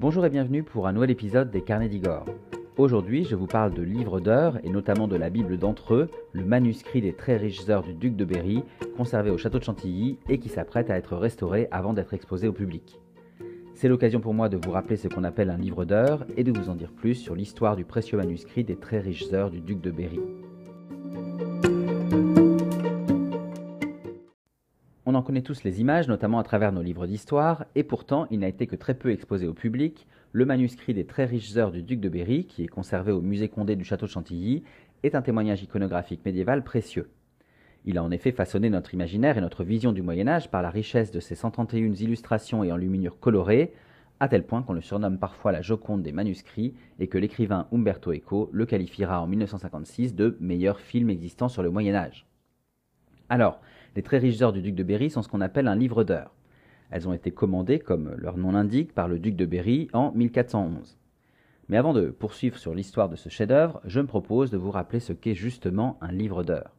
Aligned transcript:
Bonjour 0.00 0.24
et 0.24 0.30
bienvenue 0.30 0.62
pour 0.62 0.86
un 0.86 0.94
nouvel 0.94 1.10
épisode 1.10 1.50
des 1.50 1.60
Carnets 1.60 1.90
d'Igor. 1.90 2.24
Aujourd'hui, 2.78 3.24
je 3.24 3.36
vous 3.36 3.46
parle 3.46 3.74
de 3.74 3.82
livres 3.82 4.18
d'heures 4.18 4.56
et 4.64 4.70
notamment 4.70 5.06
de 5.06 5.16
la 5.16 5.28
Bible 5.28 5.58
d'entre 5.58 5.92
eux, 5.92 6.10
le 6.32 6.42
manuscrit 6.42 7.02
des 7.02 7.12
très 7.12 7.36
riches 7.36 7.68
heures 7.68 7.82
du 7.82 7.92
duc 7.92 8.16
de 8.16 8.24
Berry, 8.24 8.64
conservé 8.96 9.28
au 9.28 9.36
château 9.36 9.58
de 9.58 9.64
Chantilly 9.64 10.18
et 10.30 10.38
qui 10.38 10.48
s'apprête 10.48 10.88
à 10.88 10.96
être 10.96 11.18
restauré 11.18 11.68
avant 11.70 11.92
d'être 11.92 12.14
exposé 12.14 12.48
au 12.48 12.54
public. 12.54 12.98
C'est 13.74 13.88
l'occasion 13.88 14.20
pour 14.20 14.32
moi 14.32 14.48
de 14.48 14.56
vous 14.56 14.70
rappeler 14.70 14.96
ce 14.96 15.06
qu'on 15.06 15.22
appelle 15.22 15.50
un 15.50 15.58
livre 15.58 15.84
d'heures 15.84 16.24
et 16.38 16.44
de 16.44 16.58
vous 16.58 16.70
en 16.70 16.76
dire 16.76 16.92
plus 16.92 17.16
sur 17.16 17.34
l'histoire 17.34 17.76
du 17.76 17.84
précieux 17.84 18.16
manuscrit 18.16 18.64
des 18.64 18.76
très 18.76 19.00
riches 19.00 19.30
heures 19.34 19.50
du 19.50 19.60
duc 19.60 19.82
de 19.82 19.90
Berry. 19.90 20.20
En 25.20 25.22
connaît 25.22 25.42
tous 25.42 25.64
les 25.64 25.82
images, 25.82 26.08
notamment 26.08 26.38
à 26.38 26.42
travers 26.42 26.72
nos 26.72 26.80
livres 26.80 27.06
d'histoire, 27.06 27.66
et 27.74 27.82
pourtant 27.82 28.26
il 28.30 28.38
n'a 28.38 28.48
été 28.48 28.66
que 28.66 28.74
très 28.74 28.94
peu 28.94 29.10
exposé 29.10 29.46
au 29.46 29.52
public. 29.52 30.06
Le 30.32 30.46
manuscrit 30.46 30.94
des 30.94 31.04
très 31.04 31.26
riches 31.26 31.58
heures 31.58 31.72
du 31.72 31.82
duc 31.82 32.00
de 32.00 32.08
Berry, 32.08 32.46
qui 32.46 32.64
est 32.64 32.68
conservé 32.68 33.12
au 33.12 33.20
musée 33.20 33.50
Condé 33.50 33.76
du 33.76 33.84
château 33.84 34.06
de 34.06 34.10
Chantilly, 34.10 34.62
est 35.02 35.14
un 35.14 35.20
témoignage 35.20 35.62
iconographique 35.62 36.24
médiéval 36.24 36.64
précieux. 36.64 37.10
Il 37.84 37.98
a 37.98 38.02
en 38.02 38.10
effet 38.10 38.32
façonné 38.32 38.70
notre 38.70 38.94
imaginaire 38.94 39.36
et 39.36 39.42
notre 39.42 39.62
vision 39.62 39.92
du 39.92 40.00
Moyen 40.00 40.26
Âge 40.26 40.50
par 40.50 40.62
la 40.62 40.70
richesse 40.70 41.10
de 41.10 41.20
ses 41.20 41.34
131 41.34 41.92
illustrations 41.92 42.64
et 42.64 42.72
enluminures 42.72 43.20
colorées, 43.20 43.74
à 44.20 44.28
tel 44.28 44.46
point 44.46 44.62
qu'on 44.62 44.72
le 44.72 44.80
surnomme 44.80 45.18
parfois 45.18 45.52
la 45.52 45.60
Joconde 45.60 46.02
des 46.02 46.12
manuscrits 46.12 46.72
et 46.98 47.08
que 47.08 47.18
l'écrivain 47.18 47.66
Umberto 47.72 48.14
Eco 48.14 48.48
le 48.54 48.64
qualifiera 48.64 49.20
en 49.20 49.26
1956 49.26 50.14
de 50.14 50.38
meilleur 50.40 50.80
film 50.80 51.10
existant 51.10 51.50
sur 51.50 51.62
le 51.62 51.70
Moyen 51.70 51.94
Âge. 51.94 52.26
Alors, 53.28 53.60
les 53.96 54.02
très 54.02 54.18
riches 54.18 54.40
heures 54.42 54.52
du 54.52 54.62
duc 54.62 54.74
de 54.74 54.82
Berry 54.82 55.10
sont 55.10 55.22
ce 55.22 55.28
qu'on 55.28 55.40
appelle 55.40 55.68
un 55.68 55.74
livre 55.74 56.04
d'heures. 56.04 56.34
Elles 56.90 57.08
ont 57.08 57.12
été 57.12 57.30
commandées, 57.30 57.78
comme 57.78 58.14
leur 58.16 58.36
nom 58.36 58.52
l'indique, 58.52 58.94
par 58.94 59.08
le 59.08 59.18
duc 59.18 59.36
de 59.36 59.46
Berry 59.46 59.88
en 59.92 60.12
1411. 60.12 60.98
Mais 61.68 61.76
avant 61.76 61.92
de 61.92 62.06
poursuivre 62.10 62.58
sur 62.58 62.74
l'histoire 62.74 63.08
de 63.08 63.16
ce 63.16 63.28
chef-d'œuvre, 63.28 63.80
je 63.84 64.00
me 64.00 64.06
propose 64.06 64.50
de 64.50 64.58
vous 64.58 64.72
rappeler 64.72 64.98
ce 64.98 65.12
qu'est 65.12 65.34
justement 65.34 65.98
un 66.00 66.10
livre 66.10 66.42
d'heures. 66.42 66.74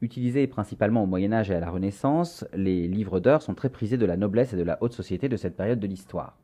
Utilisés 0.00 0.46
principalement 0.46 1.02
au 1.02 1.06
Moyen 1.06 1.32
Âge 1.32 1.50
et 1.50 1.54
à 1.54 1.60
la 1.60 1.70
Renaissance, 1.70 2.46
les 2.54 2.86
livres 2.86 3.18
d'heures 3.18 3.42
sont 3.42 3.54
très 3.54 3.70
prisés 3.70 3.96
de 3.96 4.06
la 4.06 4.16
noblesse 4.16 4.52
et 4.52 4.56
de 4.56 4.62
la 4.62 4.80
haute 4.82 4.92
société 4.92 5.28
de 5.28 5.36
cette 5.36 5.56
période 5.56 5.80
de 5.80 5.86
l'histoire. 5.86 6.38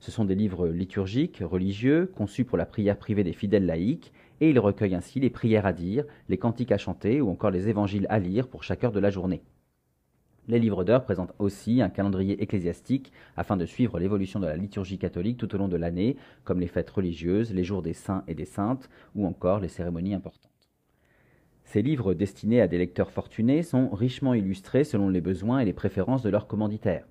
Ce 0.00 0.10
sont 0.10 0.24
des 0.24 0.36
livres 0.36 0.68
liturgiques, 0.68 1.42
religieux, 1.44 2.10
conçus 2.14 2.44
pour 2.44 2.56
la 2.56 2.66
prière 2.66 2.96
privée 2.96 3.24
des 3.24 3.32
fidèles 3.32 3.66
laïcs, 3.66 4.12
et 4.40 4.50
ils 4.50 4.58
recueillent 4.58 4.94
ainsi 4.94 5.20
les 5.20 5.30
prières 5.30 5.66
à 5.66 5.72
dire, 5.72 6.04
les 6.28 6.38
cantiques 6.38 6.72
à 6.72 6.78
chanter 6.78 7.20
ou 7.20 7.30
encore 7.30 7.50
les 7.50 7.68
évangiles 7.68 8.06
à 8.08 8.18
lire 8.18 8.48
pour 8.48 8.64
chaque 8.64 8.84
heure 8.84 8.92
de 8.92 9.00
la 9.00 9.10
journée. 9.10 9.42
Les 10.48 10.58
livres 10.58 10.82
d'heures 10.82 11.04
présentent 11.04 11.34
aussi 11.38 11.82
un 11.82 11.90
calendrier 11.90 12.42
ecclésiastique 12.42 13.12
afin 13.36 13.58
de 13.58 13.66
suivre 13.66 13.98
l'évolution 13.98 14.40
de 14.40 14.46
la 14.46 14.56
liturgie 14.56 14.98
catholique 14.98 15.36
tout 15.36 15.54
au 15.54 15.58
long 15.58 15.68
de 15.68 15.76
l'année, 15.76 16.16
comme 16.44 16.58
les 16.58 16.68
fêtes 16.68 16.88
religieuses, 16.88 17.52
les 17.52 17.64
jours 17.64 17.82
des 17.82 17.92
saints 17.92 18.24
et 18.26 18.34
des 18.34 18.46
saintes, 18.46 18.88
ou 19.14 19.26
encore 19.26 19.60
les 19.60 19.68
cérémonies 19.68 20.14
importantes. 20.14 20.50
Ces 21.64 21.82
livres 21.82 22.14
destinés 22.14 22.62
à 22.62 22.66
des 22.66 22.78
lecteurs 22.78 23.10
fortunés 23.10 23.62
sont 23.62 23.90
richement 23.90 24.32
illustrés 24.32 24.84
selon 24.84 25.10
les 25.10 25.20
besoins 25.20 25.58
et 25.58 25.66
les 25.66 25.74
préférences 25.74 26.22
de 26.22 26.30
leurs 26.30 26.46
commanditaires. 26.46 27.04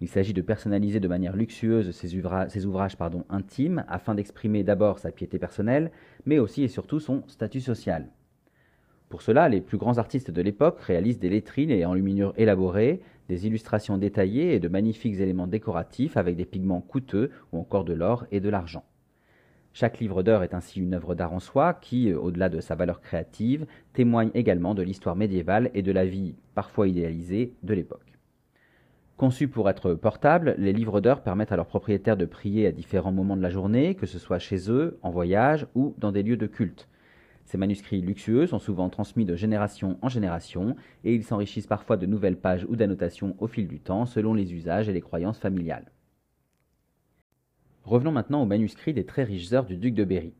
Il 0.00 0.08
s'agit 0.08 0.32
de 0.32 0.40
personnaliser 0.40 0.98
de 0.98 1.08
manière 1.08 1.36
luxueuse 1.36 1.90
ces, 1.90 2.16
ouvrages 2.16 2.96
intimes 3.28 3.84
afin 3.86 4.14
d'exprimer 4.14 4.64
d'abord 4.64 4.98
sa 4.98 5.10
piété 5.10 5.38
personnelle, 5.38 5.90
mais 6.24 6.38
aussi 6.38 6.62
et 6.62 6.68
surtout 6.68 7.00
son 7.00 7.22
statut 7.28 7.60
social. 7.60 8.08
Pour 9.10 9.22
cela, 9.22 9.48
les 9.48 9.60
plus 9.60 9.76
grands 9.76 9.98
artistes 9.98 10.30
de 10.30 10.40
l'époque 10.40 10.80
réalisent 10.80 11.18
des 11.18 11.28
lettrines 11.28 11.70
et 11.70 11.84
enluminures 11.84 12.32
élaborées, 12.36 13.02
des 13.28 13.46
illustrations 13.46 13.98
détaillées 13.98 14.54
et 14.54 14.60
de 14.60 14.68
magnifiques 14.68 15.20
éléments 15.20 15.48
décoratifs 15.48 16.16
avec 16.16 16.36
des 16.36 16.44
pigments 16.44 16.80
coûteux 16.80 17.30
ou 17.52 17.58
encore 17.58 17.84
de 17.84 17.92
l'or 17.92 18.24
et 18.30 18.40
de 18.40 18.48
l'argent. 18.48 18.84
Chaque 19.72 20.00
livre 20.00 20.22
d'heures 20.22 20.42
est 20.42 20.54
ainsi 20.54 20.80
une 20.80 20.94
œuvre 20.94 21.14
d'art 21.14 21.32
en 21.32 21.40
soi 21.40 21.74
qui, 21.74 22.12
au-delà 22.12 22.48
de 22.48 22.60
sa 22.60 22.74
valeur 22.74 23.00
créative, 23.00 23.66
témoigne 23.92 24.30
également 24.34 24.74
de 24.74 24.82
l'histoire 24.82 25.14
médiévale 25.16 25.70
et 25.74 25.82
de 25.82 25.92
la 25.92 26.06
vie, 26.06 26.34
parfois 26.54 26.88
idéalisée, 26.88 27.54
de 27.62 27.74
l'époque. 27.74 28.19
Conçus 29.20 29.48
pour 29.48 29.68
être 29.68 29.92
portables, 29.92 30.54
les 30.56 30.72
livres 30.72 31.02
d'heures 31.02 31.20
permettent 31.22 31.52
à 31.52 31.56
leurs 31.56 31.66
propriétaires 31.66 32.16
de 32.16 32.24
prier 32.24 32.66
à 32.66 32.72
différents 32.72 33.12
moments 33.12 33.36
de 33.36 33.42
la 33.42 33.50
journée, 33.50 33.94
que 33.94 34.06
ce 34.06 34.18
soit 34.18 34.38
chez 34.38 34.70
eux, 34.70 34.98
en 35.02 35.10
voyage 35.10 35.66
ou 35.74 35.94
dans 35.98 36.10
des 36.10 36.22
lieux 36.22 36.38
de 36.38 36.46
culte. 36.46 36.88
Ces 37.44 37.58
manuscrits 37.58 38.00
luxueux 38.00 38.46
sont 38.46 38.58
souvent 38.58 38.88
transmis 38.88 39.26
de 39.26 39.36
génération 39.36 39.98
en 40.00 40.08
génération 40.08 40.74
et 41.04 41.14
ils 41.14 41.22
s'enrichissent 41.22 41.66
parfois 41.66 41.98
de 41.98 42.06
nouvelles 42.06 42.38
pages 42.38 42.64
ou 42.66 42.76
d'annotations 42.76 43.36
au 43.40 43.46
fil 43.46 43.68
du 43.68 43.78
temps 43.78 44.06
selon 44.06 44.32
les 44.32 44.54
usages 44.54 44.88
et 44.88 44.94
les 44.94 45.02
croyances 45.02 45.38
familiales. 45.38 45.92
Revenons 47.84 48.12
maintenant 48.12 48.42
au 48.42 48.46
manuscrit 48.46 48.94
des 48.94 49.04
très 49.04 49.24
riches 49.24 49.52
heures 49.52 49.66
du 49.66 49.76
duc 49.76 49.92
de 49.92 50.04
Berry. 50.04 50.32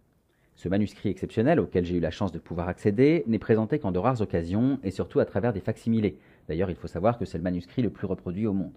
Ce 0.56 0.70
manuscrit 0.70 1.10
exceptionnel 1.10 1.60
auquel 1.60 1.84
j'ai 1.84 1.96
eu 1.96 2.00
la 2.00 2.10
chance 2.10 2.32
de 2.32 2.38
pouvoir 2.38 2.68
accéder 2.68 3.24
n'est 3.26 3.38
présenté 3.38 3.78
qu'en 3.78 3.92
de 3.92 3.98
rares 3.98 4.22
occasions 4.22 4.78
et 4.82 4.90
surtout 4.90 5.20
à 5.20 5.26
travers 5.26 5.52
des 5.52 5.60
facsimilés, 5.60 6.18
D'ailleurs, 6.50 6.70
il 6.70 6.74
faut 6.74 6.88
savoir 6.88 7.16
que 7.16 7.24
c'est 7.24 7.38
le 7.38 7.44
manuscrit 7.44 7.80
le 7.80 7.90
plus 7.90 8.08
reproduit 8.08 8.48
au 8.48 8.52
monde. 8.52 8.74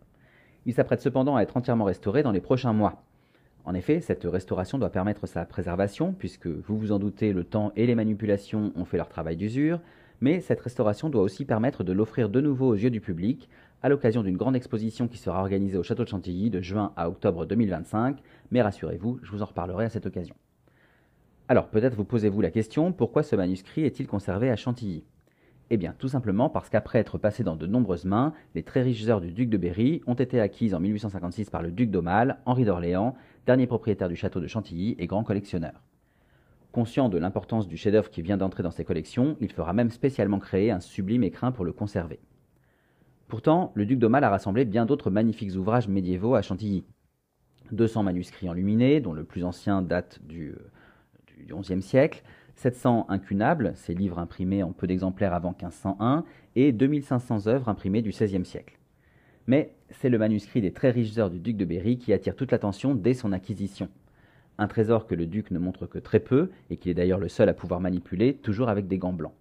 Il 0.67 0.75
s'apprête 0.75 1.01
cependant 1.01 1.38
à 1.38 1.41
être 1.41 1.57
entièrement 1.57 1.85
restauré 1.85 2.22
dans 2.22 2.31
les 2.31 2.39
prochains 2.39 2.72
mois. 2.72 3.01
En 3.66 3.73
effet, 3.73 4.00
cette 4.00 4.25
restauration 4.25 4.78
doit 4.78 4.91
permettre 4.91 5.25
sa 5.25 5.44
préservation, 5.44 6.13
puisque 6.13 6.45
vous 6.45 6.78
vous 6.78 6.91
en 6.91 7.00
doutez, 7.00 7.34
le 7.34 7.44
temps 7.44 7.72
et 7.75 7.88
les 7.88 7.95
manipulations 7.95 8.72
ont 8.75 8.85
fait 8.85 8.97
leur 8.97 9.09
travail 9.09 9.38
d'usure, 9.38 9.79
mais 10.22 10.39
cette 10.39 10.61
restauration 10.61 11.09
doit 11.09 11.23
aussi 11.23 11.45
permettre 11.45 11.84
de 11.84 11.94
l'offrir 11.94 12.29
de 12.29 12.41
nouveau 12.41 12.67
aux 12.67 12.75
yeux 12.75 12.91
du 12.91 13.01
public, 13.01 13.50
à 13.81 13.90
l'occasion 13.90 14.22
d'une 14.22 14.38
grande 14.38 14.55
exposition 14.55 15.07
qui 15.07 15.17
sera 15.17 15.40
organisée 15.40 15.79
au 15.79 15.84
château 15.84 16.03
de 16.03 16.09
Chantilly 16.09 16.51
de 16.51 16.61
juin 16.61 16.94
à 16.95 17.09
octobre 17.09 17.47
2025, 17.47 18.19
mais 18.51 18.61
rassurez-vous, 18.61 19.19
je 19.23 19.31
vous 19.31 19.41
en 19.41 19.45
reparlerai 19.45 19.85
à 19.85 19.90
cette 19.90 20.05
occasion. 20.05 20.35
Alors 21.47 21.69
peut-être 21.69 21.95
vous 21.95 22.05
posez-vous 22.05 22.41
la 22.41 22.51
question, 22.51 22.94
pourquoi 22.94 23.23
ce 23.23 23.35
manuscrit 23.35 23.84
est-il 23.84 24.05
conservé 24.05 24.51
à 24.51 24.55
Chantilly? 24.55 25.03
Eh 25.69 25.78
bien, 25.78 25.96
tout 25.97 26.07
simplement 26.07 26.50
parce 26.50 26.69
qu'après 26.69 27.00
être 27.00 27.18
passé 27.18 27.44
dans 27.44 27.56
de 27.56 27.66
nombreuses 27.66 28.06
mains, 28.06 28.34
les 28.53 28.63
très 28.63 28.81
riches 28.81 29.07
heures 29.07 29.22
du 29.22 29.31
duc 29.31 29.50
de 29.50 29.57
Berry 29.57 30.01
ont 30.07 30.13
été 30.13 30.40
acquises 30.40 30.74
en 30.74 30.79
1856 30.79 31.50
par 31.50 31.62
le 31.62 31.72
duc 31.72 31.90
d'Aumale, 31.90 32.40
Henri 32.46 32.66
d'Orléans, 32.66 33.16
dernier 33.46 33.68
propriétaire 33.68 34.09
du 34.09 34.16
château 34.16 34.40
de 34.40 34.47
Chantilly 34.47 34.96
et 35.00 35.07
grand 35.07 35.23
collectionneur. 35.23 35.81
Conscient 36.72 37.07
de 37.07 37.18
l'importance 37.18 37.68
du 37.68 37.78
chef-d'œuvre 37.78 38.09
qui 38.09 38.22
vient 38.22 38.38
d'entrer 38.38 38.63
dans 38.63 38.72
ses 38.72 38.84
collections, 38.84 39.38
il 39.40 39.52
fera 39.52 39.73
même 39.73 39.91
spécialement 39.91 40.40
créer 40.40 40.72
un 40.72 40.79
sublime 40.79 41.23
écrin 41.23 41.52
pour 41.52 41.66
le 41.66 41.72
conserver. 41.72 42.19
Pourtant, 43.28 43.72
le 43.73 43.85
duc 43.85 44.00
d'Aumale 44.00 44.23
a 44.23 44.29
rassemblé 44.29 44.66
bien 44.66 44.85
d'autres 44.85 45.09
magnifiques 45.09 45.56
ouvrages 45.56 45.88
médiévaux 45.88 46.35
à 46.35 46.41
Chantilly. 46.41 46.84
200 47.72 48.03
manuscrits 48.03 48.50
enluminés, 48.50 49.00
dont 49.00 49.13
le 49.13 49.23
plus 49.23 49.44
ancien 49.44 49.81
date 49.81 50.19
du, 50.23 50.50
euh, 50.50 51.46
du 51.46 51.53
XIe 51.53 51.81
siècle, 51.81 52.23
700 52.56 53.08
incunables, 53.09 53.74
ces 53.75 53.94
livres 53.94 54.19
imprimés 54.19 54.64
en 54.64 54.72
peu 54.72 54.88
d'exemplaires 54.88 55.34
avant 55.34 55.52
1501, 55.52 56.24
et 56.56 56.72
2500 56.72 57.47
œuvres 57.47 57.69
imprimées 57.69 58.02
du 58.02 58.12
XVIe 58.12 58.46
siècle. 58.46 58.78
Mais 59.47 59.74
c'est 59.90 60.09
le 60.09 60.18
manuscrit 60.18 60.62
des 60.62 60.72
très 60.72 60.91
riches 60.91 61.18
heures 61.18 61.30
du 61.30 61.40
duc 61.40 61.58
de 61.58 61.66
Berry 61.66 61.97
qui 61.97 62.14
attire 62.14 62.36
toute 62.36 62.52
l'attention 62.52 62.96
dès 62.96 63.14
son 63.14 63.31
acquisition. 63.31 63.90
Un 64.58 64.68
trésor 64.68 65.08
que 65.08 65.16
le 65.16 65.25
duc 65.25 65.52
ne 65.52 65.59
montre 65.59 65.88
que 65.88 66.00
très 66.00 66.19
peu, 66.19 66.52
et 66.69 66.78
qu'il 66.78 66.91
est 66.91 66.96
d'ailleurs 66.96 67.19
le 67.19 67.28
seul 67.30 67.50
à 67.50 67.53
pouvoir 67.53 67.80
manipuler, 67.80 68.36
toujours 68.36 68.70
avec 68.70 68.88
des 68.88 68.97
gants 68.97 69.14
blancs. 69.14 69.34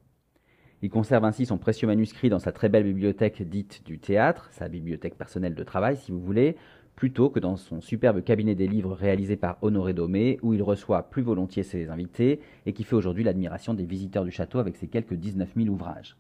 Il 0.85 0.91
conserve 0.91 1.25
ainsi 1.25 1.47
son 1.47 1.59
précieux 1.59 1.87
manuscrit 1.87 2.29
dans 2.29 2.41
sa 2.41 2.51
très 2.51 2.69
belle 2.69 2.83
bibliothèque 2.83 3.43
dite 3.49 3.85
du 3.87 4.01
théâtre, 4.01 4.49
sa 4.51 4.69
bibliothèque 4.69 5.17
personnelle 5.17 5.55
de 5.55 5.63
travail 5.63 5.97
si 5.97 6.11
vous 6.11 6.19
voulez, 6.19 6.57
plutôt 6.97 7.31
que 7.31 7.41
dans 7.41 7.57
son 7.57 7.81
superbe 7.81 8.23
cabinet 8.23 8.55
des 8.55 8.69
livres 8.69 8.93
réalisé 8.93 9.37
par 9.37 9.59
Honoré 9.63 9.93
Domé, 9.93 10.39
où 10.43 10.55
il 10.55 10.63
reçoit 10.63 11.11
plus 11.11 11.23
volontiers 11.23 11.63
ses 11.63 11.89
invités 11.89 12.41
et 12.67 12.73
qui 12.73 12.85
fait 12.85 12.95
aujourd'hui 12.95 13.25
l'admiration 13.25 13.75
des 13.75 13.85
visiteurs 13.85 14.25
du 14.25 14.31
château 14.31 14.59
avec 14.59 14.77
ses 14.77 14.89
quelques 14.89 15.15
19 15.15 15.51
000 15.57 15.69
ouvrages. 15.69 16.17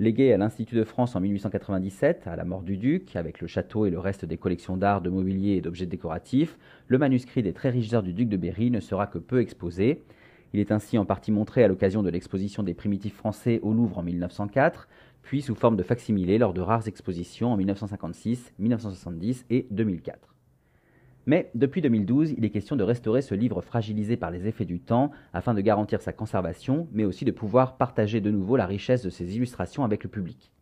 Légué 0.00 0.32
à 0.32 0.36
l'Institut 0.36 0.76
de 0.76 0.84
France 0.84 1.16
en 1.16 1.20
1897, 1.20 2.28
à 2.28 2.36
la 2.36 2.44
mort 2.44 2.62
du 2.62 2.76
duc, 2.76 3.16
avec 3.16 3.40
le 3.40 3.48
château 3.48 3.84
et 3.84 3.90
le 3.90 3.98
reste 3.98 4.24
des 4.24 4.36
collections 4.36 4.76
d'art, 4.76 5.00
de 5.00 5.10
mobilier 5.10 5.56
et 5.56 5.60
d'objets 5.60 5.86
décoratifs, 5.86 6.56
le 6.86 6.98
manuscrit 6.98 7.42
des 7.42 7.52
très 7.52 7.70
riches 7.70 7.92
heures 7.92 8.04
du 8.04 8.12
duc 8.12 8.28
de 8.28 8.36
Berry 8.36 8.70
ne 8.70 8.78
sera 8.78 9.08
que 9.08 9.18
peu 9.18 9.40
exposé. 9.40 10.04
Il 10.52 10.60
est 10.60 10.70
ainsi 10.70 10.98
en 10.98 11.04
partie 11.04 11.32
montré 11.32 11.64
à 11.64 11.68
l'occasion 11.68 12.04
de 12.04 12.10
l'exposition 12.10 12.62
des 12.62 12.74
primitifs 12.74 13.16
français 13.16 13.58
au 13.62 13.72
Louvre 13.72 13.98
en 13.98 14.04
1904, 14.04 14.88
puis 15.22 15.42
sous 15.42 15.54
forme 15.54 15.76
de 15.76 15.82
facsimilé 15.82 16.38
lors 16.38 16.54
de 16.54 16.60
rares 16.60 16.88
expositions 16.88 17.52
en 17.52 17.56
1956, 17.56 18.54
1970 18.58 19.46
et 19.50 19.66
2004. 19.70 20.34
Mais 21.28 21.50
depuis 21.54 21.82
2012, 21.82 22.32
il 22.38 22.44
est 22.46 22.50
question 22.50 22.74
de 22.74 22.82
restaurer 22.82 23.20
ce 23.20 23.34
livre 23.34 23.60
fragilisé 23.60 24.16
par 24.16 24.30
les 24.30 24.46
effets 24.46 24.64
du 24.64 24.80
temps 24.80 25.10
afin 25.34 25.52
de 25.52 25.60
garantir 25.60 26.00
sa 26.00 26.14
conservation, 26.14 26.88
mais 26.90 27.04
aussi 27.04 27.26
de 27.26 27.32
pouvoir 27.32 27.76
partager 27.76 28.22
de 28.22 28.30
nouveau 28.30 28.56
la 28.56 28.64
richesse 28.64 29.02
de 29.02 29.10
ses 29.10 29.36
illustrations 29.36 29.84
avec 29.84 30.04
le 30.04 30.08
public. 30.08 30.52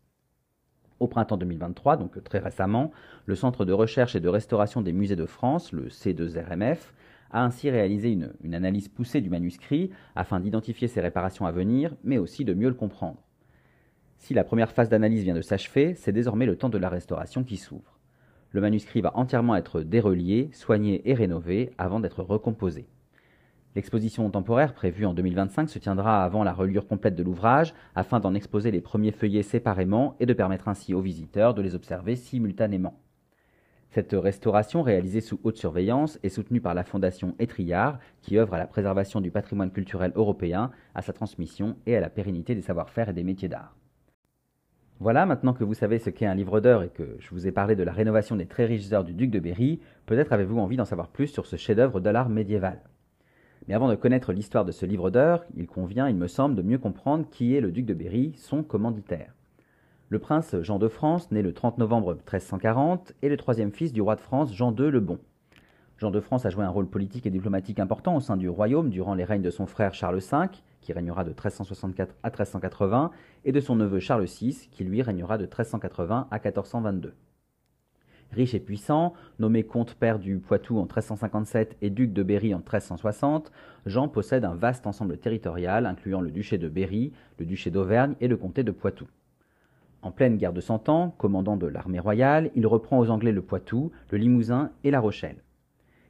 Au 0.99 1.07
printemps 1.07 1.37
2023, 1.37 1.99
donc 1.99 2.21
très 2.25 2.41
récemment, 2.41 2.91
le 3.27 3.37
Centre 3.37 3.65
de 3.65 3.73
recherche 3.73 4.17
et 4.17 4.21
de 4.21 4.29
restauration 4.29 4.81
des 4.83 4.93
musées 4.93 5.15
de 5.15 5.27
France, 5.27 5.71
le 5.71 5.87
C2RMF, 5.87 6.79
a 7.31 7.45
ainsi 7.45 7.71
réalisé 7.71 8.11
une, 8.11 8.33
une 8.43 8.55
analyse 8.55 8.89
poussée 8.89 9.21
du 9.21 9.31
manuscrit 9.31 9.91
afin 10.17 10.41
d'identifier 10.41 10.89
ses 10.89 11.01
réparations 11.01 11.47
à 11.47 11.53
venir, 11.53 11.95
mais 12.03 12.19
aussi 12.19 12.45
de 12.45 12.55
mieux 12.55 12.69
le 12.69 12.75
comprendre. 12.75 13.26
Si 14.19 14.35
la 14.35 14.45
première 14.45 14.73
phase 14.73 14.89
d'analyse 14.89 15.25
vient 15.25 15.35
de 15.35 15.41
s'achever, 15.41 15.95
c'est 15.95 16.13
désormais 16.13 16.47
le 16.47 16.57
temps 16.57 16.69
de 16.69 16.79
la 16.79 16.89
restauration 16.89 17.45
qui 17.45 17.57
s'ouvre. 17.57 17.99
le 18.53 18.61
manuscrit 18.63 19.03
va 19.03 19.15
entièrement 19.17 19.57
être 19.57 19.83
dérelié, 19.83 20.49
soigné 20.53 21.03
et 21.09 21.13
rénové 21.13 21.73
avant 21.77 22.01
d'être 22.01 22.23
recomposé. 22.23 22.87
L'exposition 23.75 24.31
temporaire 24.31 24.73
prévue 24.73 25.05
en 25.05 25.13
2025 25.13 25.69
se 25.69 25.79
tiendra 25.79 26.25
avant 26.25 26.43
la 26.43 26.55
reliure 26.55 26.87
complète 26.87 27.15
de 27.15 27.23
l'ouvrage 27.23 27.75
afin 27.95 28.21
d'en 28.21 28.35
exposer 28.35 28.71
les 28.71 28.81
premiers 28.81 29.13
feuillets 29.13 29.43
séparément 29.43 30.17
et 30.19 30.25
de 30.25 30.33
permettre 30.33 30.69
ainsi 30.69 30.95
aux 30.95 31.03
visiteurs 31.03 31.53
de 31.53 31.61
les 31.61 31.75
observer 31.75 32.17
simultanément. 32.17 32.99
Cette 33.91 34.13
restauration, 34.13 34.83
réalisée 34.83 35.21
sous 35.21 35.41
haute 35.45 35.59
surveillance, 35.59 36.19
est 36.23 36.31
soutenue 36.31 36.63
par 36.63 36.73
la 36.73 36.85
Fondation 36.85 37.35
Étrillard, 37.39 37.99
qui 38.23 38.39
œuvre 38.39 38.55
à 38.55 38.59
la 38.59 38.67
préservation 38.67 39.21
du 39.21 39.31
patrimoine 39.31 39.71
culturel 39.71 40.13
européen, 40.15 40.71
à 40.95 41.03
sa 41.03 41.13
transmission 41.13 41.77
et 41.85 41.97
à 41.97 42.01
la 42.01 42.09
pérennité 42.09 42.55
des 42.55 42.63
savoir-faire 42.63 43.11
et 43.11 43.15
des 43.15 43.25
métiers 43.25 43.49
d'art. 43.49 43.77
Voilà, 44.99 45.27
maintenant 45.27 45.53
que 45.53 45.63
vous 45.63 45.75
savez 45.75 45.99
ce 45.99 46.09
qu'est 46.09 46.25
un 46.25 46.35
livre 46.35 46.61
d'heures 46.61 46.83
et 46.83 46.89
que 46.89 47.17
je 47.19 47.29
vous 47.31 47.47
ai 47.47 47.53
parlé 47.53 47.77
de 47.77 47.83
la 47.83 47.93
rénovation 47.93 48.35
des 48.35 48.47
très 48.47 48.65
riches 48.65 48.91
heures 48.93 49.05
du 49.05 49.13
duc 49.13 49.31
de 49.31 49.39
Berry, 49.39 49.79
peut-être 50.07 50.33
avez-vous 50.33 50.59
envie 50.59 50.79
d'en 50.79 50.87
savoir 50.87 51.09
plus 51.09 51.27
sur 51.27 51.45
ce 51.45 51.57
chef-d'œuvre 51.57 52.01
de 52.01 52.09
l'art 52.09 52.31
médiéval. 52.31 52.81
Mais 53.69 53.75
avant 53.75 53.91
de 53.91 53.95
connaître 53.95 54.33
l'histoire 54.33 54.65
de 54.65 54.73
ce 54.73 54.87
livre 54.87 55.11
d'heures, 55.11 55.45
il 55.55 55.67
convient, 55.67 56.09
il 56.09 56.17
me 56.17 56.29
semble, 56.29 56.55
de 56.55 56.63
mieux 56.63 56.79
comprendre 56.79 57.27
qui 57.31 57.55
est 57.55 57.61
le 57.61 57.73
duc 57.73 57.85
de 57.85 57.93
Berry, 57.93 58.33
son 58.39 58.63
commanditaire. 58.63 59.35
Le 60.09 60.19
prince 60.19 60.57
Jean 60.63 60.79
de 60.79 60.89
France, 60.89 61.31
né 61.31 61.43
le 61.43 61.53
30 61.53 61.77
novembre 61.77 62.15
1340, 62.15 63.13
est 63.23 63.29
le 63.29 63.37
troisième 63.37 63.73
fils 63.73 63.93
du 63.93 64.01
roi 64.01 64.17
de 64.17 64.21
France 64.23 64.55
Jean 64.55 64.75
II 64.75 64.91
le 64.91 65.01
Bon. 65.01 65.19
Jean 65.99 66.11
de 66.11 66.21
France 66.21 66.47
a 66.47 66.51
joué 66.51 66.65
un 66.65 66.71
rôle 66.71 66.89
politique 66.89 67.27
et 67.27 67.31
diplomatique 67.31 67.81
important 67.81 68.17
au 68.17 68.21
sein 68.21 68.39
du 68.39 68.49
royaume 68.49 68.89
durant 68.89 69.15
les 69.15 69.25
règnes 69.25 69.43
de 69.43 69.51
son 69.51 69.67
frère 69.67 69.93
Charles 69.93 70.21
V, 70.21 70.49
qui 70.81 70.93
régnera 70.93 71.25
de 71.25 71.31
1364 71.31 72.15
à 72.23 72.29
1380, 72.29 73.11
et 73.45 73.53
de 73.53 73.61
son 73.61 73.77
neveu 73.77 74.01
Charles 74.01 74.25
VI, 74.25 74.69
qui 74.71 74.85
lui 74.85 75.03
régnera 75.03 75.39
de 75.39 75.45
1380 75.45 76.29
à 76.31 76.35
1422. 76.37 77.15
Riche 78.33 78.55
et 78.55 78.61
puissant, 78.61 79.15
nommé 79.39 79.63
comte-père 79.63 80.19
du 80.19 80.39
Poitou 80.39 80.79
en 80.79 80.83
1357 80.83 81.77
et 81.81 81.91
duc 81.91 82.13
de 82.13 82.23
Berry 82.23 82.55
en 82.55 82.59
1360, 82.59 83.53
Jean 83.87 84.09
possède 84.09 84.45
un 84.45 84.55
vaste 84.55 84.87
ensemble 84.87 85.19
territorial 85.19 85.87
incluant 85.87 86.21
le 86.21 86.31
duché 86.31 86.59
de 86.59 86.69
Berry, 86.69 87.13
le 87.39 87.47
duché 87.47 87.71
d'Auvergne 87.71 88.15
et 88.21 88.29
le 88.29 88.37
comté 88.37 88.65
de 88.65 88.73
Poitou. 88.73 89.07
En 90.03 90.11
pleine 90.11 90.37
guerre 90.37 90.53
de 90.53 90.61
Cent 90.61 90.89
Ans, 90.89 91.15
commandant 91.19 91.57
de 91.57 91.67
l'armée 91.67 91.99
royale, 91.99 92.51
il 92.55 92.67
reprend 92.67 92.99
aux 92.99 93.11
Anglais 93.11 93.33
le 93.33 93.43
Poitou, 93.43 93.91
le 94.11 94.19
Limousin 94.19 94.71
et 94.85 94.91
la 94.91 95.01
Rochelle. 95.01 95.43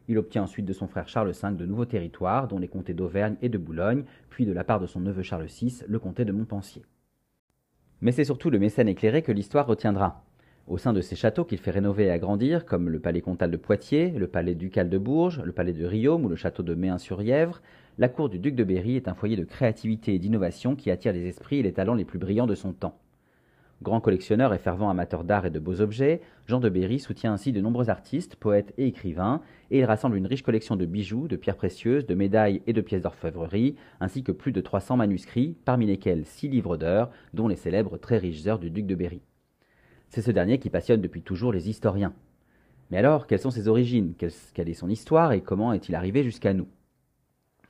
Il 0.09 0.19
obtient 0.19 0.45
ensuite 0.45 0.67
de 0.67 0.73
son 0.73 0.87
frère 0.87 1.09
Charles 1.09 1.33
V 1.33 1.53
de 1.53 1.67
nouveaux 1.67 1.85
territoires, 1.85 2.49
dont 2.49 2.59
les 2.59 2.69
comtés 2.69 2.95
d'Auvergne 2.95 3.37
et 3.43 3.49
de 3.49 3.59
Boulogne, 3.59 4.05
puis 4.31 4.47
de 4.47 4.53
la 4.53 4.65
part 4.65 4.81
de 4.81 4.87
son 4.87 5.01
neveu 5.01 5.23
Charles 5.23 5.47
VI, 5.47 5.83
le 5.89 5.99
comté 5.99 6.25
de 6.25 6.33
Montpensier. 6.33 6.83
Mais 8.01 8.13
c'est 8.13 8.25
surtout 8.25 8.51
le 8.51 8.59
mécène 8.59 8.89
éclairé 8.89 9.23
que 9.23 9.33
l'histoire 9.33 9.67
retiendra. 9.67 10.23
Au 10.69 10.79
sein 10.79 10.93
de 10.93 11.01
ces 11.01 11.15
châteaux 11.15 11.45
qu'il 11.45 11.59
fait 11.59 11.71
rénover 11.71 12.07
et 12.07 12.11
agrandir, 12.11 12.65
comme 12.65 12.89
le 12.89 12.99
palais 12.99 13.21
comtal 13.21 13.51
de 13.51 13.57
Poitiers, 13.57 14.11
le 14.11 14.27
palais 14.27 14.57
ducal 14.57 14.91
de 14.91 14.99
Bourges, 14.99 15.41
le 15.43 15.53
palais 15.53 15.73
de 15.73 15.87
Riaume 15.87 16.25
ou 16.25 16.29
le 16.29 16.35
château 16.35 16.65
de 16.65 16.75
Méun-sur-Yèvre, 16.75 17.63
la 17.99 18.09
cour 18.09 18.29
du 18.29 18.39
duc 18.39 18.55
de 18.57 18.65
Berry 18.65 18.97
est 18.97 19.09
un 19.09 19.15
foyer 19.15 19.37
de 19.37 19.45
créativité 19.45 20.15
et 20.15 20.19
d'innovation 20.19 20.75
qui 20.75 20.91
attire 20.91 21.13
les 21.13 21.27
esprits 21.27 21.59
et 21.59 21.63
les 21.63 21.73
talents 21.73 21.95
les 21.95 22.05
plus 22.05 22.19
brillants 22.19 22.49
de 22.49 22.57
son 22.57 22.73
temps. 22.73 22.99
Grand 23.83 24.01
collectionneur 24.01 24.55
et 24.55 24.59
fervent 24.59 24.89
amateur 24.89 25.23
d'art 25.23 25.45
et 25.45 25.51
de 25.51 25.59
beaux 25.59 25.83
objets, 25.83 26.23
Jean 26.47 26.61
de 26.61 26.71
Berry 26.71 26.99
soutient 26.99 27.35
ainsi 27.35 27.53
de 27.53 27.61
nombreux 27.61 27.91
artistes, 27.91 28.35
poètes 28.35 28.73
et 28.79 28.87
écrivains, 28.87 29.43
et 29.71 29.81
il 29.81 29.85
rassemble 29.85 30.17
une 30.17 30.27
riche 30.27 30.43
collection 30.43 30.77
de 30.77 30.87
bijoux, 30.87 31.29
de 31.29 31.37
pierres 31.37 31.57
précieuses, 31.57 32.07
de 32.07 32.15
médailles 32.15 32.63
et 32.67 32.73
de 32.73 32.81
pièces 32.81 33.03
d'orfèvrerie, 33.03 33.77
ainsi 34.01 34.23
que 34.23 34.33
plus 34.33 34.53
de 34.53 34.63
300 34.63 34.97
manuscrits, 34.97 35.57
parmi 35.67 35.87
lesquels 35.87 36.25
six 36.25 36.49
livres 36.49 36.79
d'heures, 36.79 37.11
dont 37.35 37.49
les 37.49 37.57
célèbres 37.57 37.99
très 37.99 38.17
riches 38.17 38.47
heures 38.47 38.59
du 38.59 38.71
duc 38.71 38.87
de 38.87 38.95
Berry. 38.95 39.21
C'est 40.09 40.23
ce 40.23 40.31
dernier 40.31 40.59
qui 40.59 40.71
passionne 40.71 41.03
depuis 41.03 41.23
toujours 41.23 41.53
les 41.53 41.69
historiens. 41.69 42.15
Mais 42.91 42.97
alors, 42.97 43.27
quelles 43.27 43.41
sont 43.41 43.51
ses 43.51 43.69
origines? 43.69 44.15
Quelle 44.17 44.69
est 44.69 44.75
son 44.75 44.89
histoire? 44.89 45.33
Et 45.33 45.43
comment 45.43 45.73
est-il 45.75 45.95
arrivé 45.95 46.23
jusqu'à 46.23 46.55
nous? 46.55 46.69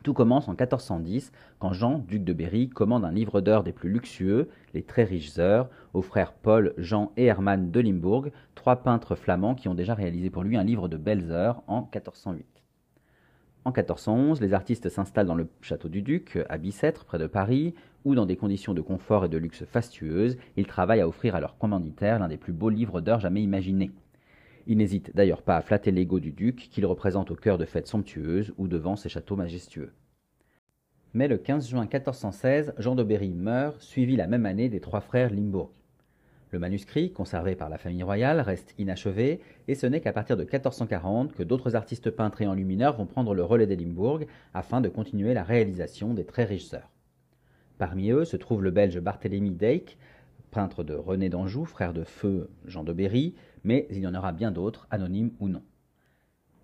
Tout 0.03 0.15
commence 0.15 0.49
en 0.49 0.53
1410, 0.53 1.33
quand 1.59 1.73
Jean, 1.73 1.99
duc 1.99 2.23
de 2.23 2.33
Berry, 2.33 2.69
commande 2.69 3.05
un 3.05 3.11
livre 3.11 3.41
d'heures 3.41 3.65
des 3.65 3.73
plus 3.73 3.91
luxueux, 3.91 4.49
les 4.73 4.83
très 4.83 5.05
riches 5.05 5.39
heures, 5.39 5.69
aux 5.95 6.03
frères 6.03 6.33
Paul, 6.33 6.75
Jean 6.79 7.13
et 7.17 7.25
Hermann 7.25 7.71
de 7.71 7.81
Limbourg, 7.81 8.27
trois 8.55 8.77
peintres 8.77 9.17
flamands 9.17 9.55
qui 9.55 9.69
ont 9.69 9.75
déjà 9.75 9.95
réalisé 9.95 10.31
pour 10.31 10.45
lui 10.45 10.57
un 10.57 10.65
livre 10.65 10.89
de 10.89 10.97
belles 10.97 11.33
heures 11.33 11.63
en 11.67 11.83
1408. 11.83 12.47
En 13.65 13.71
1411, 13.71 14.41
les 14.41 14.55
artistes 14.55 14.89
s'installent 14.89 15.27
dans 15.27 15.35
le 15.35 15.49
château 15.61 15.89
du 15.89 16.01
Duc, 16.01 16.39
à 16.49 16.57
Bicêtre, 16.57 17.05
près 17.05 17.19
de 17.19 17.27
Paris, 17.27 17.75
où, 18.05 18.15
dans 18.15 18.25
des 18.25 18.37
conditions 18.37 18.75
de 18.75 18.81
confort 18.81 19.25
et 19.25 19.29
de 19.29 19.39
luxe 19.39 19.65
fastueuses, 19.65 20.37
ils 20.57 20.69
travaillent 20.69 21.01
à 21.01 21.09
offrir 21.09 21.35
à 21.35 21.41
leur 21.41 21.59
commanditaire 21.59 22.21
l'un 22.21 22.29
des 22.29 22.37
plus 22.37 22.53
beaux 22.53 22.69
livres 22.71 23.01
d'heures 23.01 23.19
jamais 23.19 23.43
imaginés. 23.43 23.91
Ils 24.67 24.77
n'hésitent 24.79 25.15
d'ailleurs 25.15 25.43
pas 25.43 25.57
à 25.57 25.63
flatter 25.63 25.93
l'ego 25.93 26.19
du 26.19 26.33
duc, 26.33 26.69
qu'il 26.71 26.87
représente 26.87 27.31
au 27.31 27.37
cœur 27.37 27.57
de 27.57 27.65
fêtes 27.65 27.87
somptueuses 27.87 28.53
ou 28.59 28.67
devant 28.67 28.97
ses 28.97 29.09
châteaux 29.09 29.37
majestueux. 29.37 29.93
Mais 31.15 31.29
le 31.29 31.39
15 31.39 31.69
juin 31.69 31.83
1416, 31.83 32.75
Jean 32.79 32.95
de 32.95 33.03
Berry 33.03 33.33
meurt, 33.33 33.81
suivi 33.81 34.17
la 34.17 34.27
même 34.27 34.45
année 34.45 34.69
des 34.69 34.81
trois 34.81 35.01
frères 35.01 35.31
Limbourg. 35.31 35.73
Le 36.51 36.59
manuscrit, 36.59 37.13
conservé 37.13 37.55
par 37.55 37.69
la 37.69 37.79
famille 37.79 38.03
royale, 38.03 38.41
reste 38.41 38.75
inachevé, 38.79 39.41
et 39.69 39.75
ce 39.75 39.87
n'est 39.87 40.01
qu'à 40.01 40.13
partir 40.13 40.37
de 40.37 40.43
1440 40.43 41.33
que 41.33 41.43
d'autres 41.43 41.75
artistes 41.75 42.11
peintres 42.11 42.43
et 42.43 42.47
enlumineurs 42.47 42.97
vont 42.97 43.07
prendre 43.07 43.35
le 43.35 43.43
relais 43.43 43.67
d'Edimbourg 43.67 44.21
afin 44.53 44.81
de 44.81 44.89
continuer 44.89 45.35
la 45.35 45.43
réalisation 45.43 46.13
des 46.13 46.25
très 46.25 46.45
riches 46.45 46.75
heures. 46.75 46.91
Parmi 47.79 48.11
eux 48.11 48.25
se 48.25 48.37
trouve 48.37 48.63
le 48.63 48.71
belge 48.71 49.01
Barthélemy 49.01 49.51
Dijk, 49.51 49.99
peintre 50.51 50.85
de 50.85 50.95
René 50.95 51.29
d'Anjou, 51.29 51.65
frère 51.65 51.93
de 51.93 52.05
feu 52.05 52.49
Jean 52.65 52.85
de 52.85 52.93
Berry, 52.93 53.35
mais 53.67 53.87
il 53.91 53.99
y 53.99 54.07
en 54.07 54.15
aura 54.15 54.33
bien 54.33 54.53
d'autres, 54.53 54.87
anonymes 54.91 55.33
ou 55.41 55.49
non. 55.49 55.63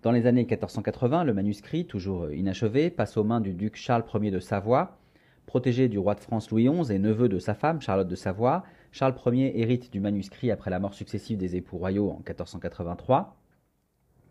Dans 0.01 0.11
les 0.11 0.25
années 0.25 0.45
1480, 0.45 1.25
le 1.25 1.33
manuscrit, 1.33 1.85
toujours 1.85 2.31
inachevé, 2.31 2.89
passe 2.89 3.17
aux 3.17 3.23
mains 3.23 3.41
du 3.41 3.53
duc 3.53 3.75
Charles 3.75 4.05
Ier 4.15 4.31
de 4.31 4.39
Savoie. 4.39 4.97
Protégé 5.45 5.89
du 5.89 5.99
roi 5.99 6.15
de 6.15 6.21
France 6.21 6.49
Louis 6.49 6.69
XI 6.69 6.93
et 6.93 6.99
neveu 6.99 7.27
de 7.27 7.39
sa 7.39 7.53
femme, 7.53 7.81
Charlotte 7.81 8.07
de 8.07 8.15
Savoie, 8.15 8.63
Charles 8.91 9.15
Ier 9.27 9.59
hérite 9.59 9.91
du 9.91 9.99
manuscrit 9.99 10.49
après 10.49 10.71
la 10.71 10.79
mort 10.79 10.93
successive 10.93 11.37
des 11.37 11.57
époux 11.57 11.77
royaux 11.77 12.09
en 12.09 12.17
1483. 12.17 13.37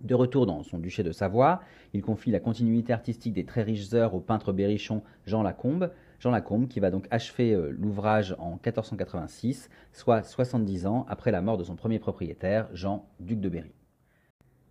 De 0.01 0.15
retour 0.15 0.47
dans 0.47 0.63
son 0.63 0.79
duché 0.79 1.03
de 1.03 1.13
Savoie, 1.13 1.61
il 1.93 2.03
confie 2.03 2.31
la 2.31 2.41
continuité 2.41 2.93
artistique 2.93 3.35
des 3.35 3.45
très 3.45 3.63
riches 3.63 3.93
heures 3.93 4.15
au 4.15 4.21
peintre 4.21 4.53
berrichon 4.53 5.03
Jean 5.27 5.43
Lacombe, 5.43 5.91
Jean 6.23 6.31
Lacombe 6.31 6.69
qui 6.69 6.79
va 6.79 6.93
donc 6.93 7.09
achever 7.11 7.53
euh, 7.53 7.75
l'ouvrage 7.77 8.37
en 8.39 8.53
1486, 8.53 9.69
soit 9.93 10.23
70 10.23 10.87
ans 10.87 11.05
après 11.09 11.33
la 11.33 11.43
mort 11.43 11.59
de 11.59 11.65
son 11.65 11.75
premier 11.75 11.99
propriétaire, 11.99 12.69
Jean, 12.73 13.09
duc 13.19 13.41
de 13.41 13.49
Berry. 13.49 13.73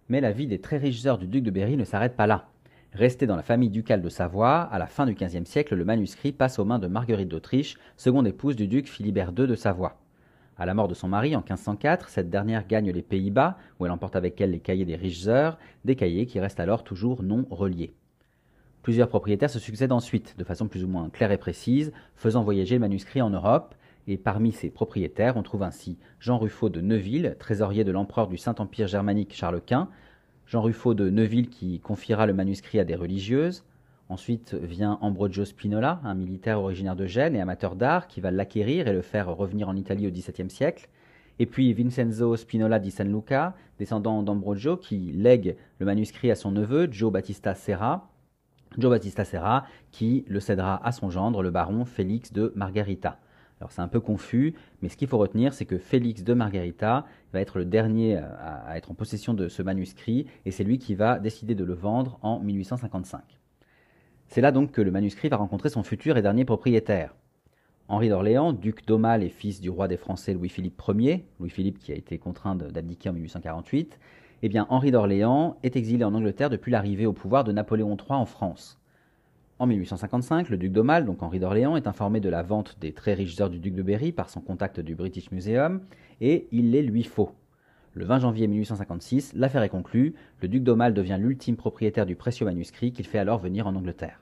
Mais 0.07 0.21
la 0.21 0.31
vie 0.31 0.47
des 0.47 0.61
très 0.61 0.77
riches 0.77 1.05
heures 1.05 1.17
du 1.17 1.27
duc 1.27 1.43
de 1.43 1.51
Berry 1.51 1.75
ne 1.75 1.83
s'arrête 1.83 2.15
pas 2.15 2.25
là. 2.25 2.47
Resté 2.93 3.27
dans 3.27 3.35
la 3.35 3.43
famille 3.43 3.69
ducale 3.69 4.01
de 4.01 4.07
Savoie, 4.07 4.61
à 4.61 4.79
la 4.79 4.87
fin 4.87 5.05
du 5.05 5.13
XVe 5.13 5.43
siècle, 5.43 5.75
le 5.75 5.83
manuscrit 5.83 6.31
passe 6.31 6.57
aux 6.57 6.63
mains 6.63 6.79
de 6.79 6.87
Marguerite 6.87 7.27
d'Autriche, 7.27 7.77
seconde 7.97 8.27
épouse 8.27 8.55
du 8.55 8.69
duc 8.69 8.87
Philibert 8.87 9.33
II 9.37 9.45
de 9.45 9.55
Savoie. 9.55 9.99
À 10.57 10.65
la 10.65 10.73
mort 10.73 10.87
de 10.87 10.93
son 10.93 11.09
mari 11.09 11.35
en 11.35 11.39
1504, 11.39 12.07
cette 12.07 12.29
dernière 12.29 12.65
gagne 12.65 12.91
les 12.91 13.01
Pays-Bas, 13.01 13.57
où 13.77 13.85
elle 13.85 13.91
emporte 13.91 14.15
avec 14.15 14.39
elle 14.39 14.51
les 14.51 14.61
cahiers 14.61 14.85
des 14.85 14.95
riches 14.95 15.27
heures, 15.27 15.57
des 15.83 15.97
cahiers 15.97 16.27
qui 16.27 16.39
restent 16.39 16.61
alors 16.61 16.85
toujours 16.85 17.23
non 17.23 17.45
reliés. 17.49 17.93
Plusieurs 18.83 19.09
propriétaires 19.09 19.49
se 19.49 19.59
succèdent 19.59 19.91
ensuite, 19.91 20.35
de 20.37 20.43
façon 20.43 20.67
plus 20.67 20.83
ou 20.83 20.87
moins 20.87 21.09
claire 21.09 21.31
et 21.31 21.37
précise, 21.37 21.91
faisant 22.15 22.43
voyager 22.43 22.75
le 22.75 22.81
manuscrit 22.81 23.21
en 23.21 23.29
Europe, 23.29 23.75
et 24.07 24.17
parmi 24.17 24.51
ces 24.51 24.69
propriétaires, 24.69 25.37
on 25.37 25.43
trouve 25.43 25.63
ainsi 25.63 25.97
Jean 26.19 26.39
Ruffo 26.39 26.69
de 26.69 26.81
Neuville, 26.81 27.35
trésorier 27.37 27.83
de 27.83 27.91
l'empereur 27.91 28.27
du 28.27 28.37
Saint-Empire 28.37 28.87
germanique 28.87 29.35
Charles 29.35 29.61
Quint, 29.61 29.89
Jean 30.47 30.61
Ruffo 30.61 30.93
de 30.93 31.09
Neuville 31.09 31.49
qui 31.49 31.79
confiera 31.79 32.25
le 32.25 32.33
manuscrit 32.33 32.79
à 32.79 32.83
des 32.83 32.95
religieuses. 32.95 33.63
Ensuite 34.09 34.55
vient 34.55 34.97
Ambrogio 35.01 35.45
Spinola, 35.45 36.01
un 36.03 36.15
militaire 36.15 36.59
originaire 36.59 36.95
de 36.95 37.05
Gênes 37.05 37.35
et 37.35 37.41
amateur 37.41 37.75
d'art 37.75 38.07
qui 38.07 38.19
va 38.19 38.31
l'acquérir 38.31 38.87
et 38.87 38.93
le 38.93 39.01
faire 39.01 39.33
revenir 39.33 39.69
en 39.69 39.75
Italie 39.75 40.07
au 40.07 40.11
XVIIe 40.11 40.49
siècle. 40.49 40.89
Et 41.39 41.45
puis 41.45 41.71
Vincenzo 41.71 42.35
Spinola 42.35 42.79
di 42.79 42.91
San 42.91 43.07
Luca, 43.07 43.55
descendant 43.79 44.23
d'Ambrogio, 44.23 44.75
qui 44.75 45.13
lègue 45.13 45.55
le 45.79 45.85
manuscrit 45.85 46.31
à 46.31 46.35
son 46.35 46.51
neveu, 46.51 46.91
Gio 46.91 47.11
Battista 47.11 47.55
Serra. 47.55 48.09
Battista 48.77 49.25
Serra, 49.25 49.65
qui 49.91 50.25
le 50.27 50.39
cédera 50.39 50.85
à 50.85 50.91
son 50.91 51.09
gendre, 51.09 51.43
le 51.43 51.51
baron 51.51 51.85
Félix 51.85 52.31
de 52.33 52.51
Margarita. 52.55 53.19
Alors 53.59 53.71
c'est 53.71 53.81
un 53.81 53.87
peu 53.87 53.99
confus, 53.99 54.55
mais 54.81 54.89
ce 54.89 54.97
qu'il 54.97 55.07
faut 55.07 55.19
retenir, 55.19 55.53
c'est 55.53 55.65
que 55.65 55.77
Félix 55.77 56.23
de 56.23 56.33
Margarita 56.33 57.05
va 57.31 57.41
être 57.41 57.59
le 57.59 57.65
dernier 57.65 58.17
euh, 58.17 58.23
à, 58.39 58.75
être 58.75 58.89
en 58.89 58.95
possession 58.95 59.35
de 59.35 59.49
ce 59.49 59.61
manuscrit, 59.61 60.25
et 60.45 60.51
c'est 60.51 60.63
lui 60.63 60.79
qui 60.79 60.95
va 60.95 61.19
décider 61.19 61.53
de 61.53 61.63
le 61.63 61.75
vendre 61.75 62.17
en 62.23 62.39
1855. 62.39 63.21
C'est 64.27 64.41
là 64.41 64.51
donc 64.51 64.71
que 64.71 64.81
le 64.81 64.89
manuscrit 64.89 65.29
va 65.29 65.37
rencontrer 65.37 65.69
son 65.69 65.83
futur 65.83 66.17
et 66.17 66.23
dernier 66.23 66.43
propriétaire. 66.43 67.13
Henri 67.87 68.09
d'Orléans, 68.09 68.53
duc 68.53 68.87
d'Aumale 68.87 69.21
et 69.21 69.29
fils 69.29 69.61
du 69.61 69.69
roi 69.69 69.87
des 69.87 69.97
Français 69.97 70.33
Louis-Philippe 70.33 70.81
Ier, 70.87 71.25
Louis-Philippe 71.39 71.77
qui 71.77 71.91
a 71.91 71.95
été 71.95 72.17
contraint 72.17 72.55
d'abdiquer 72.55 73.09
en 73.09 73.13
1848, 73.13 73.99
eh 74.41 74.49
bien 74.49 74.65
Henri 74.69 74.91
d'Orléans 74.91 75.57
est 75.63 75.75
exilé 75.75 76.03
en 76.03 76.13
Angleterre 76.13 76.49
depuis 76.49 76.71
l'arrivée 76.71 77.05
au 77.05 77.13
pouvoir 77.13 77.43
de 77.43 77.51
Napoléon 77.51 77.95
III 77.97 78.17
en 78.17 78.25
France. 78.25 78.79
En 79.59 79.67
1855, 79.67 80.49
le 80.49 80.57
duc 80.57 80.71
d'Aumale, 80.71 81.05
donc 81.05 81.21
Henri 81.21 81.39
d'Orléans, 81.39 81.75
est 81.75 81.85
informé 81.85 82.19
de 82.19 82.29
la 82.29 82.41
vente 82.41 82.77
des 82.81 82.93
très 82.93 83.13
riches 83.13 83.39
heures 83.39 83.51
du 83.51 83.59
duc 83.59 83.75
de 83.75 83.83
Berry 83.83 84.11
par 84.11 84.31
son 84.31 84.41
contact 84.41 84.79
du 84.79 84.95
British 84.95 85.29
Museum, 85.31 85.81
et 86.19 86.47
il 86.51 86.71
les 86.71 86.81
lui 86.81 87.03
faut. 87.03 87.31
Le 87.93 88.05
20 88.05 88.19
janvier 88.19 88.47
1856, 88.47 89.33
l'affaire 89.35 89.61
est 89.61 89.69
conclue, 89.69 90.15
le 90.41 90.47
duc 90.47 90.63
d'Aumale 90.63 90.95
devient 90.95 91.17
l'ultime 91.19 91.57
propriétaire 91.57 92.07
du 92.07 92.15
précieux 92.15 92.45
manuscrit 92.45 92.91
qu'il 92.91 93.05
fait 93.05 93.19
alors 93.19 93.37
venir 93.37 93.67
en 93.67 93.75
Angleterre. 93.75 94.21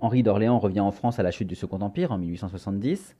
Henri 0.00 0.22
d'Orléans 0.22 0.60
revient 0.60 0.80
en 0.80 0.92
France 0.92 1.18
à 1.18 1.24
la 1.24 1.32
chute 1.32 1.48
du 1.48 1.56
Second 1.56 1.80
Empire 1.80 2.12
en 2.12 2.18
1870, 2.18 3.16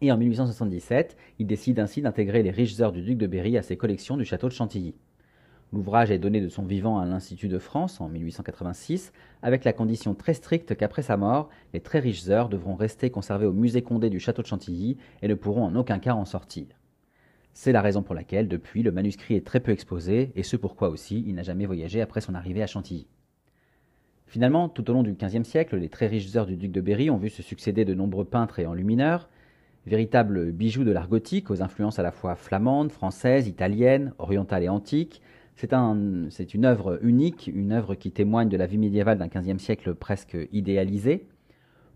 et 0.00 0.12
en 0.12 0.16
1877, 0.16 1.16
il 1.38 1.46
décide 1.46 1.78
ainsi 1.78 2.02
d'intégrer 2.02 2.42
les 2.42 2.50
riches 2.50 2.80
heures 2.80 2.92
du 2.92 3.02
duc 3.02 3.18
de 3.18 3.26
Berry 3.26 3.56
à 3.56 3.62
ses 3.62 3.76
collections 3.76 4.16
du 4.16 4.24
château 4.24 4.48
de 4.48 4.52
Chantilly. 4.52 4.94
L'ouvrage 5.72 6.10
est 6.10 6.18
donné 6.18 6.40
de 6.40 6.48
son 6.48 6.64
vivant 6.64 6.98
à 6.98 7.06
l'Institut 7.06 7.48
de 7.48 7.58
France 7.58 8.00
en 8.00 8.08
1886, 8.08 9.12
avec 9.42 9.64
la 9.64 9.72
condition 9.72 10.14
très 10.14 10.34
stricte 10.34 10.76
qu'après 10.76 11.02
sa 11.02 11.16
mort, 11.16 11.48
les 11.74 11.80
très 11.80 11.98
riches 11.98 12.28
heures 12.28 12.48
devront 12.48 12.76
rester 12.76 13.10
conservées 13.10 13.46
au 13.46 13.52
musée 13.52 13.82
Condé 13.82 14.08
du 14.08 14.20
château 14.20 14.42
de 14.42 14.46
Chantilly 14.46 14.96
et 15.22 15.28
ne 15.28 15.34
pourront 15.34 15.64
en 15.64 15.74
aucun 15.74 15.98
cas 15.98 16.14
en 16.14 16.24
sortir. 16.24 16.66
C'est 17.52 17.72
la 17.72 17.82
raison 17.82 18.02
pour 18.02 18.14
laquelle, 18.14 18.48
depuis, 18.48 18.82
le 18.82 18.92
manuscrit 18.92 19.34
est 19.34 19.46
très 19.46 19.60
peu 19.60 19.72
exposé, 19.72 20.30
et 20.36 20.42
ce 20.42 20.56
pourquoi 20.56 20.88
aussi 20.88 21.24
il 21.26 21.34
n'a 21.34 21.42
jamais 21.42 21.66
voyagé 21.66 22.00
après 22.00 22.20
son 22.20 22.34
arrivée 22.34 22.62
à 22.62 22.66
Chantilly. 22.66 23.08
Finalement, 24.26 24.68
tout 24.68 24.88
au 24.90 24.92
long 24.92 25.02
du 25.02 25.14
XVe 25.14 25.44
siècle, 25.44 25.76
les 25.76 25.88
très 25.88 26.06
riches 26.06 26.34
heures 26.36 26.46
du 26.46 26.56
duc 26.56 26.70
de 26.70 26.80
Berry 26.80 27.10
ont 27.10 27.16
vu 27.16 27.30
se 27.30 27.42
succéder 27.42 27.84
de 27.84 27.94
nombreux 27.94 28.24
peintres 28.24 28.58
et 28.58 28.66
enlumineurs, 28.66 29.28
véritables 29.86 30.52
bijoux 30.52 30.84
de 30.84 30.90
l'art 30.90 31.08
gothique 31.08 31.50
aux 31.50 31.62
influences 31.62 31.98
à 31.98 32.02
la 32.02 32.10
fois 32.10 32.34
flamandes, 32.34 32.90
françaises, 32.90 33.48
italiennes, 33.48 34.12
orientales 34.18 34.64
et 34.64 34.68
antiques, 34.68 35.22
c'est 35.56 36.54
une 36.54 36.66
œuvre 36.66 36.98
unique, 37.02 37.50
une 37.52 37.72
œuvre 37.72 37.94
qui 37.94 38.10
témoigne 38.10 38.50
de 38.50 38.58
la 38.58 38.66
vie 38.66 38.76
médiévale 38.76 39.16
d'un 39.16 39.28
XVe 39.28 39.58
siècle 39.58 39.94
presque 39.94 40.36
idéalisé. 40.52 41.26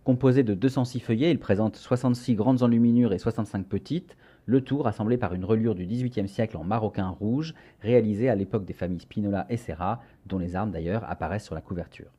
Composé 0.03 0.43
de 0.43 0.55
206 0.55 1.01
feuillets, 1.01 1.31
il 1.31 1.39
présente 1.39 1.77
66 1.77 2.35
grandes 2.37 2.63
enluminures 2.63 3.13
et 3.13 3.19
65 3.19 3.67
petites, 3.67 4.17
le 4.47 4.63
tout 4.63 4.79
rassemblé 4.79 5.19
par 5.19 5.35
une 5.35 5.45
reliure 5.45 5.75
du 5.75 5.85
XVIIIe 5.85 6.27
siècle 6.27 6.57
en 6.57 6.65
maroquin 6.65 7.09
rouge, 7.09 7.55
réalisée 7.83 8.31
à 8.31 8.35
l'époque 8.35 8.65
des 8.65 8.73
familles 8.73 9.01
Spinola 9.01 9.45
et 9.51 9.59
Serra, 9.59 10.01
dont 10.25 10.39
les 10.39 10.57
armes 10.57 10.71
d'ailleurs 10.71 11.05
apparaissent 11.11 11.45
sur 11.45 11.55
la 11.55 11.61
couverture. 11.61 12.11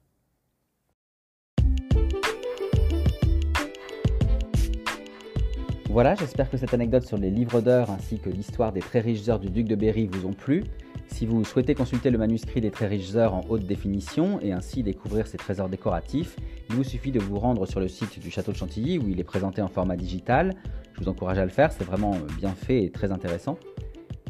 Voilà, 5.92 6.16
j'espère 6.16 6.50
que 6.50 6.56
cette 6.56 6.74
anecdote 6.74 7.06
sur 7.06 7.18
les 7.18 7.30
livres 7.30 7.60
d'heures 7.60 7.92
ainsi 7.92 8.18
que 8.18 8.30
l'histoire 8.30 8.72
des 8.72 8.80
très 8.80 9.02
riches 9.02 9.28
heures 9.28 9.42
du 9.42 9.50
duc 9.50 9.68
de 9.68 9.76
Berry 9.76 10.08
vous 10.08 10.26
ont 10.26 10.32
plu. 10.32 10.64
Si 11.08 11.26
vous 11.26 11.44
souhaitez 11.44 11.76
consulter 11.76 12.10
le 12.12 12.18
manuscrit 12.18 12.62
des 12.62 12.72
très 12.72 12.88
riches 12.88 13.14
heures 13.16 13.34
en 13.34 13.42
haute 13.50 13.66
définition 13.68 14.40
et 14.40 14.54
ainsi 14.54 14.84
découvrir 14.84 15.28
ses 15.28 15.36
trésors 15.36 15.68
décoratifs, 15.68 16.38
il 16.70 16.76
vous 16.76 16.86
suffit 16.86 17.12
de 17.12 17.20
vous 17.20 17.38
rendre 17.38 17.66
sur 17.66 17.82
le 17.82 17.90
site 17.90 18.20
du 18.20 18.32
château 18.32 18.54
de 18.54 18.58
Chantilly 18.58 19.00
où 19.00 19.10
il 19.10 19.20
est 19.20 19.26
présenté 19.26 19.62
en 19.62 19.68
format 19.68 19.98
digital. 19.98 20.56
Je 20.94 21.02
vous 21.02 21.10
encourage 21.10 21.40
à 21.40 21.44
le 21.44 21.52
faire, 21.52 21.74
c'est 21.74 21.84
vraiment 21.84 22.16
bien 22.38 22.56
fait 22.56 22.86
et 22.86 22.90
très 22.90 23.12
intéressant. 23.12 23.58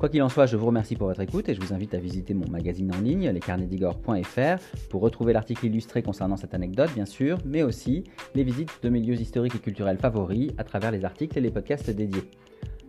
Quoi 0.02 0.10
qu'il 0.10 0.24
en 0.24 0.30
soit, 0.30 0.48
je 0.48 0.58
vous 0.58 0.66
remercie 0.66 0.96
pour 0.96 1.10
votre 1.10 1.22
écoute 1.22 1.48
et 1.48 1.54
je 1.54 1.62
vous 1.62 1.74
invite 1.76 1.94
à 1.94 2.00
visiter 2.00 2.34
mon 2.34 2.50
magazine 2.50 2.92
en 2.92 3.00
ligne, 3.00 3.30
lescarnetsdigor.fr, 3.30 4.88
pour 4.90 5.00
retrouver 5.00 5.32
l'article 5.32 5.68
illustré 5.68 6.02
concernant 6.02 6.38
cette 6.38 6.56
anecdote, 6.56 6.90
bien 6.96 7.06
sûr, 7.06 7.38
mais 7.46 7.62
aussi 7.62 8.06
les 8.34 8.44
visites 8.44 8.72
de 8.82 8.90
mes 8.90 9.00
lieux 9.00 9.14
historiques 9.14 9.54
et 9.54 9.60
culturels 9.60 10.00
favoris 10.00 10.54
à 10.58 10.64
travers 10.64 10.90
les 10.90 11.06
articles 11.06 11.38
et 11.38 11.42
les 11.42 11.52
podcasts 11.52 11.92
dédiés. 11.92 12.24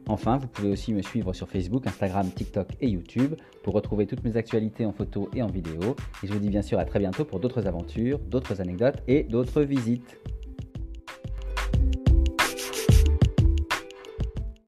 Enfin, 0.08 0.38
vous 0.38 0.46
pouvez 0.46 0.70
aussi 0.70 0.94
me 0.94 1.02
suivre 1.02 1.34
sur 1.34 1.50
Facebook, 1.50 1.86
Instagram, 1.86 2.30
TikTok 2.30 2.68
et 2.80 2.88
YouTube 2.88 3.34
pour 3.62 3.74
retrouver 3.74 4.06
toutes 4.06 4.24
mes 4.24 4.38
actualités 4.38 4.86
en 4.86 4.92
photo 4.92 5.28
et 5.36 5.42
en 5.42 5.48
vidéo. 5.48 5.94
Et 6.22 6.28
je 6.28 6.32
vous 6.32 6.38
dis 6.38 6.48
bien 6.48 6.62
sûr 6.62 6.78
à 6.78 6.86
très 6.86 6.98
bientôt 6.98 7.26
pour 7.26 7.40
d'autres 7.40 7.66
aventures, 7.66 8.20
d'autres 8.20 8.62
anecdotes 8.62 9.02
et 9.06 9.24
d'autres 9.24 9.60
visites. 9.60 10.16